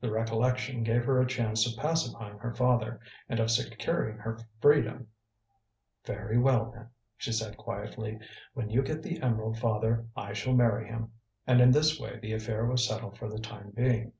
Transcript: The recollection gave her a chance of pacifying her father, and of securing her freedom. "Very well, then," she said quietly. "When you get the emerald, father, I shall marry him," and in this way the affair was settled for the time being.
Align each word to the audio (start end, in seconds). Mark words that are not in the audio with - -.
The 0.00 0.12
recollection 0.12 0.84
gave 0.84 1.04
her 1.06 1.20
a 1.20 1.26
chance 1.26 1.66
of 1.66 1.76
pacifying 1.76 2.38
her 2.38 2.54
father, 2.54 3.00
and 3.28 3.40
of 3.40 3.50
securing 3.50 4.16
her 4.18 4.38
freedom. 4.60 5.08
"Very 6.04 6.38
well, 6.38 6.70
then," 6.70 6.90
she 7.16 7.32
said 7.32 7.56
quietly. 7.56 8.20
"When 8.54 8.70
you 8.70 8.80
get 8.82 9.02
the 9.02 9.20
emerald, 9.20 9.58
father, 9.58 10.06
I 10.16 10.34
shall 10.34 10.54
marry 10.54 10.86
him," 10.86 11.10
and 11.48 11.60
in 11.60 11.72
this 11.72 11.98
way 11.98 12.16
the 12.20 12.32
affair 12.32 12.64
was 12.64 12.86
settled 12.86 13.18
for 13.18 13.28
the 13.28 13.40
time 13.40 13.72
being. 13.74 14.12